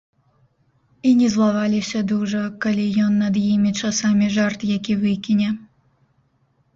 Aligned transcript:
І 1.09 1.09
не 1.17 1.25
злаваліся 1.33 1.99
дужа, 2.11 2.41
калі 2.65 2.85
ён 3.07 3.13
над 3.23 3.37
імі 3.51 3.71
часамі 3.89 4.31
жарт 4.39 4.65
які 4.77 4.97
выкіне. 5.05 5.49